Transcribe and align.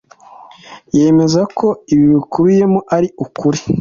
yemeza 0.97 1.41
ko 1.57 1.67
ibikubiyemo 1.93 2.79
ari 2.95 3.07
ukuri. 3.25 3.59